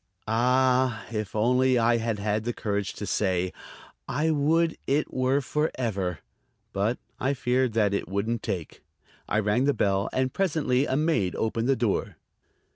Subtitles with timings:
[0.27, 3.53] Ah, if only I had had the courage to say:
[4.07, 6.21] "I would it were for ever!"
[6.73, 8.81] But I feared that it wouldn't take.
[9.29, 12.15] I rang the bell, and presently a maid opened the door.